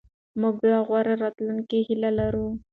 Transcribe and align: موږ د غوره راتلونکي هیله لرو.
موږ 0.39 0.55
د 0.67 0.69
غوره 0.87 1.13
راتلونکي 1.23 1.79
هیله 1.87 2.11
لرو. 2.19 2.47